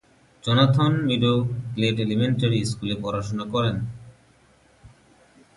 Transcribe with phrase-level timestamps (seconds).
[0.43, 1.33] Jonathan Meadow
[1.75, 3.77] Glade Elementary স্কুলে পড়াশোনা করেন।